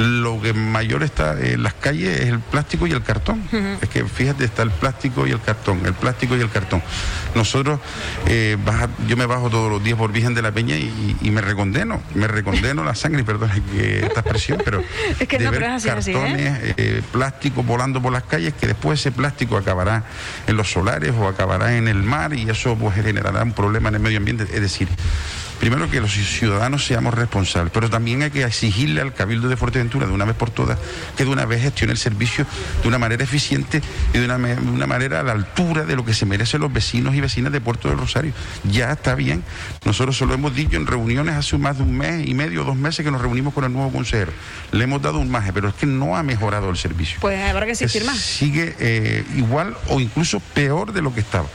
lo 0.00 0.40
que 0.40 0.54
mayor 0.54 1.02
está 1.02 1.38
en 1.38 1.62
las 1.62 1.74
calles 1.74 2.20
es 2.20 2.28
el 2.28 2.40
plástico 2.40 2.86
y 2.86 2.92
el 2.92 3.02
cartón. 3.02 3.42
Es 3.82 3.88
que 3.88 4.04
fíjate, 4.04 4.44
está 4.44 4.62
el 4.62 4.70
plástico 4.70 5.26
y 5.26 5.30
el 5.30 5.40
cartón, 5.40 5.84
el 5.84 5.92
plástico 5.92 6.36
y 6.36 6.40
el 6.40 6.48
cartón. 6.48 6.82
Nosotros, 7.34 7.80
eh, 8.26 8.56
yo 9.06 9.16
me 9.16 9.26
bajo 9.26 9.50
todos 9.50 9.70
los 9.70 9.84
días 9.84 9.98
por 9.98 10.10
Virgen 10.10 10.34
de 10.34 10.42
la 10.42 10.52
Peña 10.52 10.76
y, 10.76 11.30
me 11.30 11.40
recondeno, 11.42 12.02
me 12.14 12.26
recondeno 12.26 12.82
la 12.82 12.94
sangre, 12.94 13.24
perdón 13.30 13.50
esta 13.78 14.20
expresión, 14.20 14.62
pero 14.64 14.82
es 15.18 15.28
que 15.28 15.38
no, 15.38 15.50
ver 15.50 15.64
así, 15.64 15.88
¿eh? 15.88 15.92
cartones, 15.92 16.74
eh, 16.76 17.02
plástico 17.12 17.62
volando 17.62 18.00
por 18.00 18.12
las 18.12 18.24
calles, 18.24 18.54
que 18.54 18.66
después 18.66 19.00
ese 19.00 19.12
plástico 19.12 19.56
acabará 19.56 20.04
en 20.46 20.56
los 20.56 20.70
solares 20.70 21.12
o 21.12 21.28
acabará 21.28 21.76
en 21.76 21.88
el 21.88 22.02
mar 22.02 22.32
y 22.32 22.48
eso 22.48 22.74
pues 22.76 22.94
generará 22.94 23.42
un 23.42 23.52
problema 23.52 23.90
en 23.90 23.96
el 23.96 24.00
medio 24.00 24.18
ambiente. 24.18 24.44
Es 24.44 24.60
decir, 24.60 24.88
primero 25.60 25.90
que 25.90 26.00
los 26.00 26.12
ciudadanos 26.12 26.86
seamos 26.86 27.12
responsables, 27.12 27.70
pero 27.72 27.90
también 27.90 28.22
hay 28.22 28.30
que 28.30 28.42
exigirle 28.42 29.02
al 29.02 29.12
Cabildo 29.12 29.48
de 29.48 29.58
Fuerteventura 29.58 30.06
de 30.06 30.12
una 30.12 30.24
vez 30.24 30.34
por 30.34 30.50
todas 30.50 30.78
que 31.16 31.24
de 31.24 31.30
una 31.30 31.44
vez 31.44 31.62
gestione 31.62 31.92
el 31.92 31.98
servicio 31.98 32.46
de 32.82 32.88
una 32.88 32.98
manera 32.98 33.22
eficiente 33.22 33.82
y 34.14 34.18
de 34.18 34.24
una, 34.24 34.38
manera 34.86 35.20
a 35.20 35.22
la 35.22 35.32
altura 35.32 35.84
de 35.84 35.94
lo 35.96 36.04
que 36.04 36.14
se 36.14 36.24
merecen 36.24 36.62
los 36.62 36.72
vecinos 36.72 37.14
y 37.14 37.20
vecinas 37.20 37.52
de 37.52 37.60
Puerto 37.60 37.88
del 37.88 37.98
Rosario. 37.98 38.32
Ya 38.64 38.90
está 38.90 39.14
bien. 39.14 39.44
Nosotros 39.84 40.16
solo 40.16 40.32
hemos 40.32 40.54
dicho 40.54 40.76
en 40.76 40.86
reuniones 40.86 41.34
hace 41.34 41.58
más 41.58 41.76
de 41.76 41.82
un 41.82 41.96
mes 41.96 42.26
y 42.26 42.32
medio, 42.32 42.64
dos 42.64 42.76
meses 42.76 43.04
que 43.04 43.10
nos 43.10 43.20
reunimos 43.20 43.52
con 43.52 43.64
el 43.64 43.72
nuevo 43.72 43.92
consejero. 43.92 44.32
Le 44.72 44.84
hemos 44.84 45.02
dado 45.02 45.18
un 45.18 45.30
maje, 45.30 45.52
pero 45.52 45.68
es 45.68 45.74
que 45.74 45.86
no 45.86 46.16
ha 46.16 46.22
mejorado 46.22 46.70
el 46.70 46.78
servicio. 46.78 47.18
Pues 47.20 47.38
habrá 47.38 47.66
que 47.66 47.72
exigir 47.72 48.04
más. 48.04 48.18
Sigue 48.18 48.74
eh, 48.78 49.24
igual 49.36 49.76
o 49.88 50.00
incluso 50.00 50.40
peor 50.40 50.94
de 50.94 51.02
lo 51.02 51.12
que 51.12 51.20
estaba. 51.20 51.48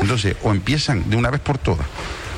Entonces, 0.00 0.36
o 0.42 0.52
empiezan 0.52 1.10
de 1.10 1.16
una 1.16 1.30
vez 1.30 1.40
por 1.40 1.58
todas 1.58 1.86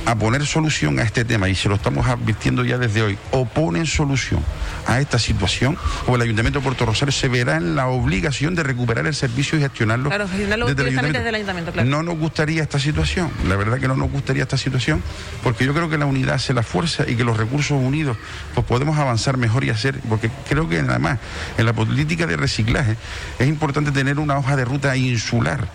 a 0.06 0.14
poner 0.14 0.44
solución 0.46 0.98
a 0.98 1.02
este 1.02 1.24
tema, 1.24 1.48
y 1.48 1.54
se 1.54 1.68
lo 1.68 1.76
estamos 1.76 2.06
advirtiendo 2.06 2.64
ya 2.64 2.78
desde 2.78 3.02
hoy, 3.02 3.18
o 3.30 3.44
ponen 3.46 3.86
solución 3.86 4.40
a 4.86 5.00
esta 5.00 5.18
situación, 5.18 5.76
o 6.06 6.16
el 6.16 6.22
Ayuntamiento 6.22 6.60
de 6.60 6.64
Puerto 6.64 6.86
Rosario 6.86 7.12
se 7.12 7.28
verá 7.28 7.56
en 7.56 7.76
la 7.76 7.88
obligación 7.88 8.54
de 8.54 8.62
recuperar 8.62 9.06
el 9.06 9.14
servicio 9.14 9.58
y 9.58 9.62
gestionarlo, 9.62 10.08
claro, 10.08 10.26
gestionarlo 10.28 10.66
desde, 10.66 10.88
el 10.88 11.34
Ayuntamiento. 11.34 11.72
Claro. 11.72 11.88
No 11.88 12.02
nos 12.02 12.18
gustaría 12.18 12.62
esta 12.62 12.78
situación, 12.78 13.30
la 13.48 13.56
verdad 13.56 13.78
que 13.78 13.88
no 13.88 13.96
nos 13.96 14.10
gustaría 14.10 14.42
esta 14.42 14.56
situación, 14.56 15.02
porque 15.42 15.64
yo 15.64 15.74
creo 15.74 15.88
que 15.88 15.98
la 15.98 16.06
unidad 16.06 16.34
hace 16.34 16.54
la 16.54 16.62
fuerza 16.62 17.04
y 17.08 17.16
que 17.16 17.24
los 17.24 17.36
recursos 17.36 17.78
unidos 17.80 18.16
pues 18.54 18.66
podemos 18.66 18.98
avanzar 18.98 19.36
mejor 19.36 19.64
y 19.64 19.70
hacer, 19.70 19.98
porque 20.08 20.30
creo 20.48 20.68
que 20.68 20.78
además 20.78 21.18
en 21.58 21.66
la 21.66 21.72
política 21.72 22.26
de 22.26 22.36
reciclaje 22.36 22.96
es 23.38 23.48
importante 23.48 23.92
tener 23.92 24.18
una 24.18 24.38
hoja 24.38 24.56
de 24.56 24.64
ruta 24.64 24.96
insular 24.96 25.68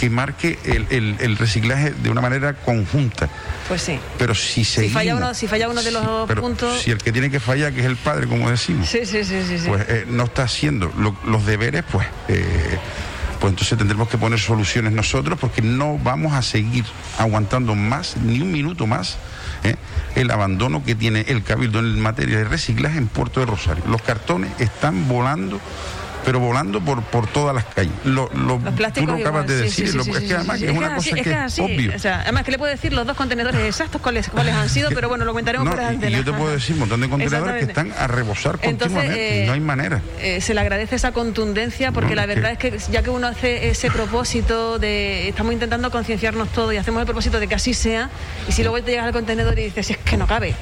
que 0.00 0.08
marque 0.08 0.58
el, 0.64 1.36
reciclaje 1.36 1.90
de 1.90 2.08
una 2.08 2.22
manera 2.22 2.54
conjunta. 2.54 3.28
Pues 3.68 3.82
sí. 3.82 4.00
Pero 4.16 4.34
si 4.34 4.64
se 4.64 4.84
Si 4.84 4.88
falla 4.88 5.14
uno, 5.14 5.34
si 5.34 5.46
falla 5.46 5.68
uno 5.68 5.82
de 5.82 5.90
los 5.90 6.30
puntos. 6.32 6.80
Si 6.80 6.90
el 6.90 6.98
que 6.98 7.12
tiene 7.12 7.30
que 7.30 7.38
fallar, 7.38 7.74
que 7.74 7.80
es 7.80 7.86
el 7.86 7.96
padre, 7.96 8.26
como 8.26 8.50
decimos. 8.50 8.88
Sí, 8.88 9.04
sí, 9.04 9.22
sí, 9.24 9.42
sí. 9.46 9.68
Pues 9.68 9.84
eh, 9.88 10.06
no 10.08 10.24
está 10.24 10.44
haciendo 10.44 10.90
los 11.26 11.44
deberes, 11.44 11.84
pues. 11.92 12.06
Eh, 12.28 12.78
pues 13.40 13.52
entonces 13.52 13.76
tendremos 13.78 14.08
que 14.08 14.18
poner 14.18 14.38
soluciones 14.38 14.92
nosotros 14.92 15.38
porque 15.38 15.62
no 15.62 15.98
vamos 15.98 16.32
a 16.34 16.42
seguir 16.42 16.84
aguantando 17.18 17.74
más, 17.74 18.16
ni 18.18 18.40
un 18.40 18.52
minuto 18.52 18.86
más, 18.86 19.16
eh, 19.64 19.76
el 20.14 20.30
abandono 20.30 20.84
que 20.84 20.94
tiene 20.94 21.24
el 21.28 21.42
Cabildo 21.42 21.78
en 21.78 22.00
materia 22.00 22.38
de 22.38 22.44
reciclaje 22.44 22.98
en 22.98 23.08
Puerto 23.08 23.40
de 23.40 23.46
Rosario. 23.46 23.84
Los 23.86 24.02
cartones 24.02 24.50
están 24.58 25.08
volando 25.08 25.60
pero 26.24 26.40
volando 26.40 26.80
por, 26.80 27.02
por 27.02 27.26
todas 27.26 27.54
las 27.54 27.64
calles. 27.64 27.92
Lo, 28.04 28.30
lo, 28.34 28.58
los 28.58 28.74
plásticos 28.74 29.08
tú 29.08 29.16
lo 29.16 29.20
acabas 29.20 29.46
de 29.46 29.56
decir, 29.56 29.86
es 29.86 30.18
que 30.20 30.34
además 30.34 30.62
es, 30.62 30.76
una 30.76 30.94
cosa 30.94 31.16
que 31.16 31.30
es, 31.30 31.58
obvio. 31.58 31.92
O 31.94 31.98
sea, 31.98 32.20
además 32.22 32.44
que 32.44 32.50
le 32.52 32.58
puedo 32.58 32.70
decir 32.70 32.92
los 32.92 33.06
dos 33.06 33.16
contenedores 33.16 33.60
exactos 33.62 34.00
cuáles, 34.00 34.28
cuáles 34.28 34.54
han 34.54 34.68
sido, 34.68 34.90
pero 34.90 35.08
bueno, 35.08 35.24
lo 35.24 35.32
comentaremos 35.32 35.64
no, 35.64 35.72
por 35.72 36.08
Y 36.08 36.12
yo 36.12 36.24
te 36.24 36.32
puedo 36.32 36.52
decir 36.52 36.74
un 36.74 36.80
montón 36.80 37.00
de 37.00 37.08
contenedores 37.08 37.64
que 37.64 37.70
están 37.70 37.92
a 37.98 38.06
rebosar 38.06 38.58
continuamente, 38.58 39.44
no 39.46 39.52
hay 39.52 39.60
manera. 39.60 40.00
Eh, 40.20 40.40
se 40.40 40.54
le 40.54 40.60
agradece 40.60 40.96
esa 40.96 41.12
contundencia 41.12 41.92
porque 41.92 42.14
la 42.14 42.26
verdad 42.26 42.52
es 42.52 42.58
que 42.58 42.78
ya 42.90 43.02
que 43.02 43.10
uno 43.10 43.26
hace 43.26 43.68
ese 43.68 43.90
propósito 43.90 44.78
de 44.78 45.28
estamos 45.28 45.52
intentando 45.52 45.90
concienciarnos 45.90 46.48
todos 46.50 46.74
y 46.74 46.76
hacemos 46.76 47.00
el 47.00 47.06
propósito 47.06 47.40
de 47.40 47.48
que 47.48 47.54
así 47.54 47.74
sea, 47.74 48.10
y 48.48 48.52
si 48.52 48.62
luego 48.62 48.82
te 48.82 48.90
llegas 48.90 49.06
al 49.06 49.12
contenedor 49.12 49.58
y 49.58 49.64
dices, 49.64 49.90
es 49.90 49.98
que 49.98 50.16
no 50.16 50.26
cabe, 50.26 50.54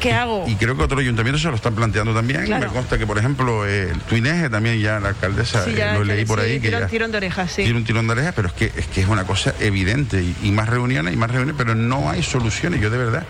¿qué 0.00 0.12
hago? 0.12 0.44
Y 0.46 0.56
creo 0.56 0.76
que 0.76 0.82
otros 0.82 1.00
ayuntamientos 1.00 1.42
se 1.42 1.48
lo 1.48 1.56
están 1.56 1.74
planteando 1.74 2.14
también. 2.14 2.48
Me 2.48 2.66
consta 2.66 2.98
que, 2.98 3.06
por 3.06 3.18
ejemplo, 3.18 3.66
el 3.66 3.98
Tuineje 4.00 4.50
también 4.50 4.80
ya 4.80 5.00
la 5.02 5.10
alcaldesa, 5.10 5.64
eh, 5.68 5.94
lo 5.94 6.04
leí 6.04 6.24
por 6.24 6.40
ahí. 6.40 6.60
que 6.60 6.74
un 6.74 6.88
tirón 6.88 7.10
de 7.10 7.18
orejas, 7.18 7.50
sí. 7.52 7.62
Tiene 7.64 7.78
un 7.78 7.84
tirón 7.84 8.06
de 8.06 8.12
orejas, 8.12 8.32
pero 8.34 8.48
es 8.48 8.54
que, 8.54 8.72
es 8.76 8.86
que 8.86 9.02
es 9.02 9.08
una 9.08 9.24
cosa 9.24 9.54
evidente. 9.60 10.22
Y, 10.22 10.36
y 10.42 10.52
más 10.52 10.68
reuniones 10.68 11.12
y 11.12 11.16
más 11.16 11.30
reuniones, 11.30 11.54
pero 11.58 11.74
no 11.74 12.10
hay 12.10 12.22
soluciones. 12.22 12.80
Yo 12.80 12.90
de 12.90 12.98
verdad 12.98 13.26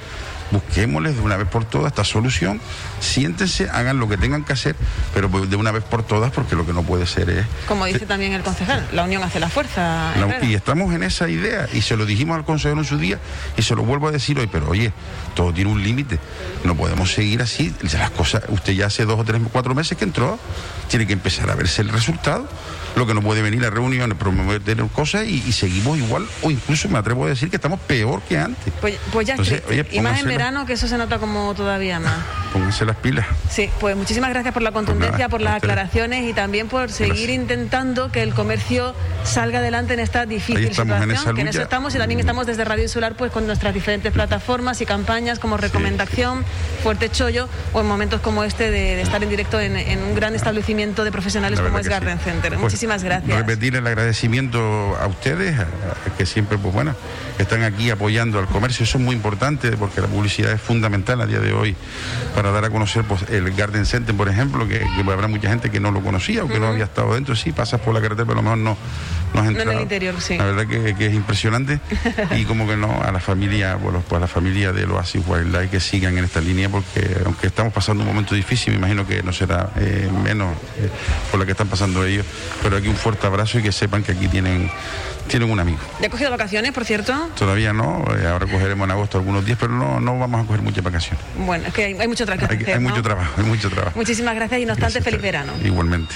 busquémosles 0.52 1.16
de 1.16 1.23
una 1.23 1.37
vez 1.37 1.49
por 1.49 1.64
todas 1.64 1.88
esta 1.88 2.04
solución, 2.04 2.61
siéntense, 3.00 3.68
hagan 3.71 3.99
lo 3.99 4.09
que 4.09 4.16
tengan 4.16 4.44
que 4.44 4.52
hacer, 4.52 4.76
pero 5.14 5.30
pues 5.30 5.50
de 5.50 5.56
una 5.56 5.73
vez 5.73 5.82
por 5.85 6.02
todas, 6.02 6.30
porque 6.30 6.54
lo 6.54 6.66
que 6.66 6.73
no 6.73 6.82
puede 6.82 7.06
ser 7.06 7.30
es... 7.30 7.47
Como 7.66 7.87
dice 7.87 8.06
también 8.06 8.32
el 8.32 8.42
concejal, 8.42 8.87
la 8.92 9.04
unión 9.04 9.23
hace 9.23 9.40
la 9.40 9.49
fuerza. 9.49 10.12
y 10.42 10.54
estamos 10.54 10.94
en 10.94 11.02
esa 11.02 11.28
idea, 11.28 11.68
y 11.73 11.82
se 11.82 11.97
lo 11.97 12.06
dijimos 12.06 12.37
al 12.37 12.44
consejero 12.44 12.80
en 12.80 12.87
su 12.87 12.99
día, 12.99 13.18
y 13.56 13.62
se 13.62 13.75
lo 13.75 13.82
vuelvo 13.82 14.09
a 14.09 14.12
decir 14.12 14.38
hoy, 14.38 14.47
pero 14.47 14.68
oye, 14.68 14.92
todo 15.35 15.52
tiene 15.52 15.71
un 15.71 15.82
límite, 15.82 16.18
no 16.64 16.76
podemos 16.76 17.12
seguir 17.12 17.42
así, 17.42 17.75
las 17.82 18.11
cosas, 18.11 18.42
usted 18.49 18.75
ya 18.75 18.87
hace 18.87 19.04
dos 19.04 19.18
o 19.18 19.25
tres, 19.25 19.40
cuatro 19.50 19.75
meses 19.75 19.97
que 19.97 20.04
entró, 20.04 20.38
tiene 20.88 21.06
que 21.06 21.14
empezar 21.14 21.50
a 21.50 21.54
verse 21.54 21.82
el 21.82 21.88
resultado 21.88 22.49
lo 22.97 23.06
que 23.06 23.14
no 23.14 23.23
puede 23.23 23.42
venir 23.42 23.64
a 23.64 23.71
reuniones, 23.71 24.16
promover 24.16 24.61
cosas 24.94 25.26
y, 25.26 25.52
seguimos 25.52 25.99
igual, 25.99 26.26
o 26.42 26.50
incluso 26.50 26.88
me 26.88 26.99
atrevo 26.99 27.26
a 27.26 27.28
decir 27.28 27.50
que 27.50 27.56
estamos 27.56 27.80
peor 27.80 28.23
que 28.23 28.38
antes. 28.38 28.73
Pues, 28.80 28.97
pues 29.12 29.26
ya 29.26 29.37
Y 29.90 30.00
más 30.00 30.21
en 30.21 30.26
verano, 30.26 30.42
que 30.67 30.73
eso 30.73 30.89
se 30.89 30.99
nota 30.99 31.21
como 31.21 31.55
todavía 31.55 32.01
más. 32.01 32.42
Pónganse 32.52 32.85
las 32.85 32.97
pilas. 32.97 33.26
Sí, 33.50 33.71
pues 33.80 33.97
muchísimas 33.97 34.30
gracias 34.30 34.52
por 34.52 34.62
la 34.62 34.71
pues 34.73 34.85
contundencia, 34.85 35.28
por 35.28 35.40
las 35.40 35.56
aclaraciones 35.56 36.28
y 36.28 36.35
también 36.35 36.68
por 36.68 36.90
seguir 36.90 37.30
intentando 37.30 38.11
que 38.12 38.23
el 38.23 38.35
comercio 38.35 38.94
salga 39.25 39.61
adelante 39.61 39.94
en 39.94 40.00
esta 40.00 40.26
difícil 40.26 40.68
situación. 40.68 41.11
En 41.28 41.35
que 41.35 41.40
en 41.40 41.49
eso 41.49 41.62
estamos 41.62 41.94
y 41.94 41.99
también 41.99 42.21
estamos 42.21 42.47
desde 42.47 42.64
Radio 42.64 42.82
Insular 42.82 43.14
pues 43.14 43.32
con 43.32 43.47
nuestras 43.47 43.73
diferentes 43.73 44.12
plataformas 44.12 44.80
y 44.80 44.87
campañas 44.87 45.38
como 45.38 45.56
Recomendación, 45.56 46.44
Fuerte 46.82 47.09
Chollo 47.11 47.49
o 47.73 47.80
en 47.80 47.87
momentos 47.87 48.21
como 48.21 48.44
este 48.44 48.71
de, 48.71 49.00
estar 49.00 49.23
en 49.23 49.30
directo 49.30 49.61
en, 49.61 50.02
un 50.02 50.14
gran 50.14 50.35
establecimiento 50.35 51.04
de 51.04 51.12
profesionales 51.12 51.61
como 51.61 51.78
es 51.78 51.88
Garden 51.88 52.18
Center. 52.18 52.50
Pues 52.50 52.61
Muchísimas 52.61 53.02
gracias. 53.02 53.38
Repetir 53.38 53.76
el 53.76 53.87
agradecimiento 53.87 54.97
a 55.00 55.06
ustedes, 55.06 55.56
que 56.18 56.26
siempre, 56.26 56.59
pues 56.59 56.75
bueno, 56.75 56.94
están 57.38 57.62
aquí 57.62 57.90
apoyando 57.90 58.38
al 58.38 58.47
comercio. 58.47 58.85
Eso 58.85 58.99
es 58.99 59.04
muy 59.04 59.14
importante 59.14 59.73
porque 59.76 60.00
la 60.00 60.09
publicidad 60.09 60.52
es 60.52 60.61
fundamental 60.61 61.21
a 61.21 61.26
día 61.26 61.40
de 61.40 61.52
hoy 61.52 61.76
para 62.35 62.42
dar 62.51 62.65
a 62.65 62.71
conocer 62.71 63.05
pues, 63.05 63.23
el 63.31 63.51
Garden 63.53 63.87
Center, 63.87 64.15
por 64.15 64.29
ejemplo, 64.29 64.67
que, 64.67 64.85
habrá 65.13 65.29
mucha 65.29 65.49
gente 65.49 65.71
que 65.71 65.81
no 65.81 65.91
lo 65.91 66.03
conocía 66.03 66.45
o 66.45 66.49
que 66.49 66.59
no 66.59 66.69
había 66.69 66.85
estado 66.85 67.15
dentro. 67.15 67.37
Sí, 67.37 67.53
pasas 67.53 67.81
por 67.81 67.95
la 67.95 68.01
carretera, 68.01 68.27
pero 68.27 68.41
a 68.41 68.43
lo 68.43 68.43
mejor 68.43 68.59
no, 68.59 68.77
no 69.35 69.41
has 69.41 69.47
entrado. 69.47 69.71
en 69.71 69.77
el 69.77 69.83
interior, 69.83 70.15
sí. 70.21 70.37
La 70.37 70.45
verdad 70.45 70.67
que, 70.67 71.07
es 71.07 71.15
impresionante 71.15 71.81
y 72.37 72.45
como 72.45 72.67
que 72.67 72.77
no, 72.77 73.03
a 73.03 73.13
la 73.13 73.21
familia, 73.21 73.77
bueno, 73.77 74.03
pues 74.09 74.19
a 74.19 74.21
la 74.21 74.29
familia 74.29 74.73
de 74.73 74.85
Oasis 74.85 75.23
Wildlife 75.27 75.69
que 75.69 75.81
sigan 75.81 76.19
en 76.19 76.25
esta 76.25 76.41
línea 76.41 76.69
porque 76.69 77.17
aunque 77.25 77.47
estamos 77.47 77.73
pasando 77.73 78.03
un 78.03 78.09
momento 78.09 78.35
difícil, 78.35 78.73
me 78.73 78.79
imagino 78.79 79.07
que 79.07 79.23
no 79.23 79.33
será 79.33 79.71
eh, 79.77 80.11
menos 80.25 80.55
eh, 80.79 80.89
por 81.31 81.41
lo 81.41 81.47
que 81.47 81.53
están 81.53 81.69
pasando 81.69 82.05
ellos, 82.05 82.27
pero 82.63 82.77
aquí 82.77 82.89
un 82.89 82.97
fuerte 82.97 83.27
abrazo 83.27 83.59
y 83.59 83.63
que 83.63 83.73
sepan 83.73 84.03
que 84.03 84.13
aquí 84.13 84.29
tienen 84.29 84.71
tienen 85.29 85.50
un 85.50 85.61
amigo. 85.61 85.79
¿Ya 86.00 86.07
ha 86.07 86.11
cogido 86.11 86.31
vacaciones, 86.31 86.73
por 86.73 86.85
cierto? 86.85 87.12
Todavía 87.37 87.73
no, 87.73 88.05
eh, 88.17 88.26
ahora 88.26 88.47
cogeremos 88.47 88.85
en 88.85 88.91
agosto 88.91 89.19
algunos 89.19 89.45
días, 89.45 89.59
pero 89.61 89.73
no, 89.73 90.00
no 90.00 90.19
vamos 90.19 90.45
a 90.45 90.47
coger 90.47 90.62
muchas 90.62 90.85
vacaciones. 90.85 91.25
Bueno, 91.37 91.67
es 91.69 91.75
que 91.75 91.85
hay, 91.85 92.09
mucho 92.09 92.26
trabajo. 92.26 92.49
Hay, 92.50 92.79
mucho 92.81 93.02
trabajo, 93.02 93.33
hay 93.37 93.45
mucho 93.45 93.71
trabajo. 93.71 93.99
Muchísimas 93.99 94.35
gracias 94.35 94.61
y 94.61 94.67
no 94.67 94.73
obstante, 94.73 95.00
feliz 95.00 95.23
verano. 95.23 95.52
Igualmente. 95.62 96.14